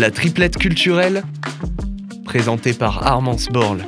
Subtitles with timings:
[0.00, 1.22] La triplette culturelle,
[2.24, 3.84] présentée par Armance Borle.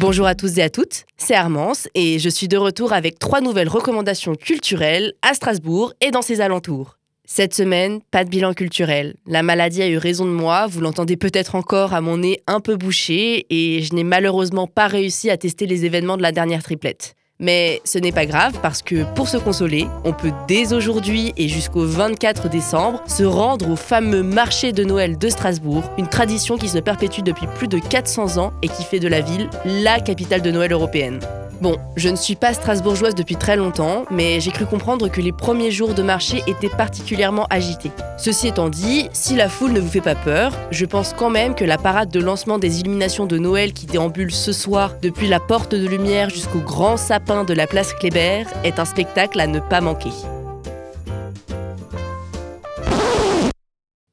[0.00, 3.40] Bonjour à tous et à toutes, c'est Armance et je suis de retour avec trois
[3.40, 6.98] nouvelles recommandations culturelles à Strasbourg et dans ses alentours.
[7.26, 9.14] Cette semaine, pas de bilan culturel.
[9.24, 12.58] La maladie a eu raison de moi, vous l'entendez peut-être encore à mon nez un
[12.58, 16.64] peu bouché et je n'ai malheureusement pas réussi à tester les événements de la dernière
[16.64, 17.14] triplette.
[17.40, 21.48] Mais ce n'est pas grave parce que pour se consoler, on peut dès aujourd'hui et
[21.48, 26.68] jusqu'au 24 décembre se rendre au fameux marché de Noël de Strasbourg, une tradition qui
[26.68, 30.42] se perpétue depuis plus de 400 ans et qui fait de la ville la capitale
[30.42, 31.18] de Noël européenne.
[31.60, 35.32] Bon, je ne suis pas strasbourgeoise depuis très longtemps, mais j'ai cru comprendre que les
[35.32, 37.92] premiers jours de marché étaient particulièrement agités.
[38.18, 41.54] Ceci étant dit, si la foule ne vous fait pas peur, je pense quand même
[41.54, 45.40] que la parade de lancement des illuminations de Noël qui déambule ce soir depuis la
[45.40, 49.60] porte de lumière jusqu'au grand sapin de la place Kléber est un spectacle à ne
[49.60, 50.10] pas manquer.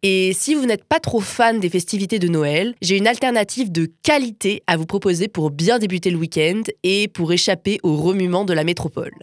[0.03, 3.87] Et si vous n'êtes pas trop fan des festivités de Noël, j'ai une alternative de
[4.01, 8.53] qualité à vous proposer pour bien débuter le week-end et pour échapper au remuement de
[8.53, 9.13] la métropole.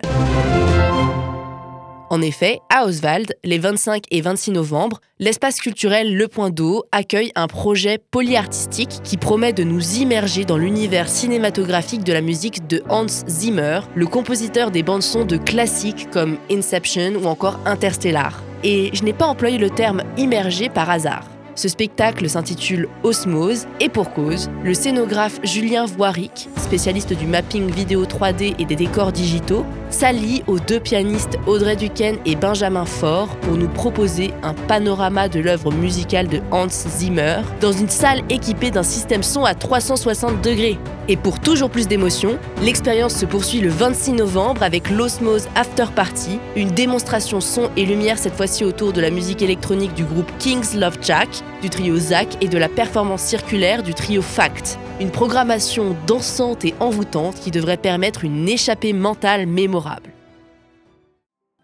[2.11, 7.33] En effet, à Oswald, les 25 et 26 novembre, l'espace culturel Le Point d'eau accueille
[7.35, 12.85] un projet polyartistique qui promet de nous immerger dans l'univers cinématographique de la musique de
[12.89, 18.43] Hans Zimmer, le compositeur des bandes sons de classiques comme Inception ou encore Interstellar.
[18.65, 21.25] Et je n'ai pas employé le terme immergé par hasard.
[21.59, 28.05] Ce spectacle s'intitule Osmose et pour cause, le scénographe Julien Voiric, spécialiste du mapping vidéo
[28.05, 33.57] 3D et des décors digitaux, s'allie aux deux pianistes Audrey Duquesne et Benjamin Faure pour
[33.57, 38.85] nous proposer un panorama de l'œuvre musicale de Hans Zimmer dans une salle équipée d'un
[38.85, 40.79] système son à 360 degrés.
[41.09, 46.39] Et pour toujours plus d'émotion, l'expérience se poursuit le 26 novembre avec l'Osmose After Party,
[46.55, 50.77] une démonstration son et lumière cette fois-ci autour de la musique électronique du groupe Kings
[50.77, 51.29] Love Jack,
[51.63, 54.79] du trio Zach et de la performance circulaire du trio Fact.
[55.01, 60.11] Une programmation dansante et envoûtante qui devrait permettre une échappée mentale mémorable.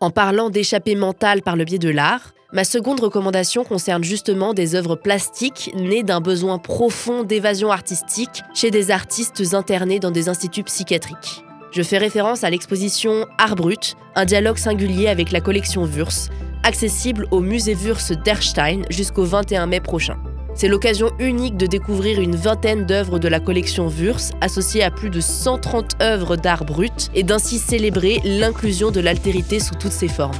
[0.00, 4.76] En parlant d'échappée mentale par le biais de l'art, Ma seconde recommandation concerne justement des
[4.76, 10.62] œuvres plastiques nées d'un besoin profond d'évasion artistique chez des artistes internés dans des instituts
[10.62, 11.44] psychiatriques.
[11.72, 16.30] Je fais référence à l'exposition Art Brut, un dialogue singulier avec la collection Wurst,
[16.64, 20.16] accessible au musée Wurst d'Erstein jusqu'au 21 mai prochain.
[20.56, 25.10] C'est l'occasion unique de découvrir une vingtaine d'œuvres de la collection Wurst, associées à plus
[25.10, 30.38] de 130 œuvres d'art brut, et d'ainsi célébrer l'inclusion de l'altérité sous toutes ses formes.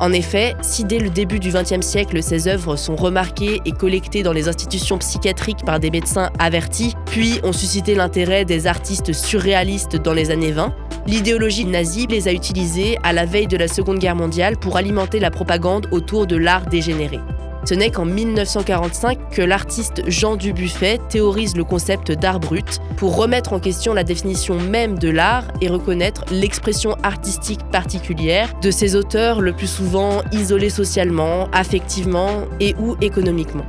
[0.00, 4.22] En effet, si dès le début du XXe siècle ces œuvres sont remarquées et collectées
[4.22, 9.96] dans les institutions psychiatriques par des médecins avertis, puis ont suscité l'intérêt des artistes surréalistes
[9.96, 10.74] dans les années 20,
[11.06, 15.20] l'idéologie nazie les a utilisées à la veille de la Seconde Guerre mondiale pour alimenter
[15.20, 17.20] la propagande autour de l'art dégénéré.
[17.64, 23.52] Ce n'est qu'en 1945 que l'artiste Jean Dubuffet théorise le concept d'art brut pour remettre
[23.52, 29.40] en question la définition même de l'art et reconnaître l'expression artistique particulière de ces auteurs
[29.40, 33.66] le plus souvent isolés socialement, affectivement et ou économiquement.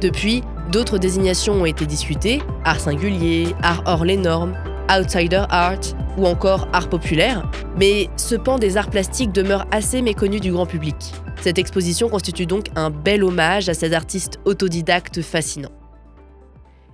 [0.00, 4.54] Depuis, d'autres désignations ont été discutées, art singulier, art hors les normes,
[4.90, 5.80] outsider art
[6.16, 10.66] ou encore art populaire, mais ce pan des arts plastiques demeure assez méconnu du grand
[10.66, 10.96] public.
[11.42, 15.72] Cette exposition constitue donc un bel hommage à ces artistes autodidactes fascinants.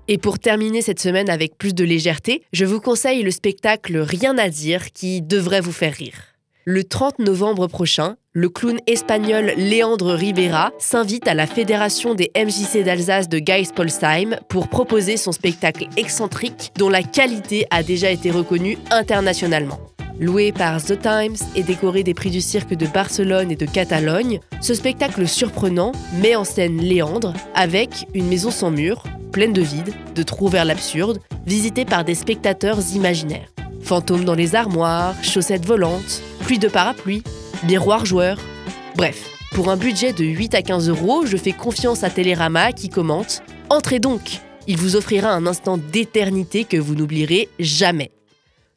[0.08, 4.36] Et pour terminer cette semaine avec plus de légèreté, je vous conseille le spectacle Rien
[4.36, 6.31] à dire qui devrait vous faire rire.
[6.64, 12.84] Le 30 novembre prochain, le clown espagnol Léandre Ribera s'invite à la Fédération des MJC
[12.84, 18.78] d'Alsace de Geis-Polsheim pour proposer son spectacle excentrique dont la qualité a déjà été reconnue
[18.92, 19.80] internationalement.
[20.20, 24.38] Loué par The Times et décoré des prix du cirque de Barcelone et de Catalogne,
[24.60, 25.90] ce spectacle surprenant
[26.20, 29.02] met en scène Léandre avec une maison sans mur,
[29.32, 33.48] pleine de vide, de trous vers l'absurde, visitée par des spectateurs imaginaires.
[33.80, 37.22] Fantômes dans les armoires, chaussettes volantes, pluie de parapluies,
[37.66, 38.38] miroirs joueurs.
[38.96, 42.88] Bref, pour un budget de 8 à 15 euros, je fais confiance à Télérama qui
[42.88, 48.10] commente Entrez donc Il vous offrira un instant d'éternité que vous n'oublierez jamais.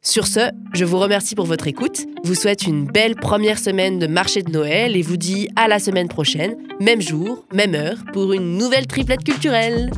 [0.01, 4.05] Sur ce, je vous remercie pour votre écoute, vous souhaite une belle première semaine de
[4.05, 8.31] marché de Noël et vous dis à la semaine prochaine, même jour, même heure, pour
[8.33, 9.89] une nouvelle triplette culturelle.